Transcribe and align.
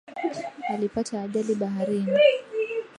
Alipata 0.69 1.21
ajali 1.21 1.53
baharini. 1.55 2.17